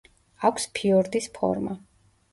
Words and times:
აქვს 0.49 0.65
ფიორდის 0.79 1.29
ფორმა. 1.39 1.77